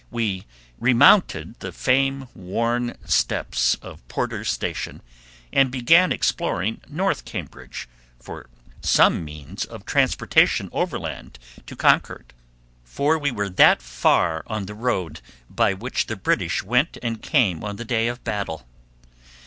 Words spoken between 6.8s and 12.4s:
North Cambridge for some means of transportation overland to Concord,